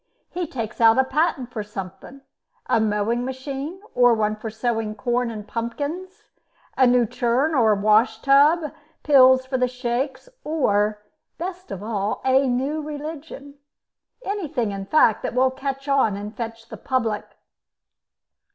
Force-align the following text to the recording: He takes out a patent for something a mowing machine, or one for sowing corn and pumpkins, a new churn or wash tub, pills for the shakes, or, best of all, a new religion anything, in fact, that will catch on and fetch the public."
He 0.31 0.47
takes 0.47 0.81
out 0.81 0.97
a 0.97 1.03
patent 1.03 1.51
for 1.51 1.61
something 1.61 2.21
a 2.65 2.79
mowing 2.79 3.23
machine, 3.23 3.79
or 3.93 4.15
one 4.15 4.35
for 4.35 4.49
sowing 4.49 4.95
corn 4.95 5.29
and 5.29 5.47
pumpkins, 5.47 6.23
a 6.75 6.87
new 6.87 7.05
churn 7.05 7.53
or 7.53 7.75
wash 7.75 8.19
tub, 8.19 8.73
pills 9.03 9.45
for 9.45 9.59
the 9.59 9.67
shakes, 9.67 10.27
or, 10.43 11.03
best 11.37 11.69
of 11.69 11.83
all, 11.83 12.19
a 12.25 12.47
new 12.47 12.81
religion 12.81 13.59
anything, 14.25 14.71
in 14.71 14.87
fact, 14.87 15.21
that 15.21 15.35
will 15.35 15.51
catch 15.51 15.87
on 15.87 16.17
and 16.17 16.35
fetch 16.35 16.69
the 16.69 16.77
public." 16.77 17.37